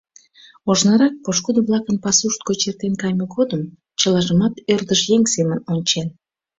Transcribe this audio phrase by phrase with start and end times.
[0.69, 3.61] Ожнырак, пошкудо-влакын пасушт гоч эртен кайме годым,
[3.99, 6.07] чылажымат ӧрдыж еҥ семын ончен.